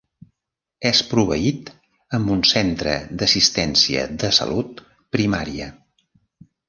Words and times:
És 0.89 1.01
proveït 1.09 1.69
amb 2.19 2.33
un 2.37 2.41
centre 2.53 2.95
d'assistència 3.19 4.07
de 4.25 4.33
salut 4.39 4.83
primària. 5.17 5.69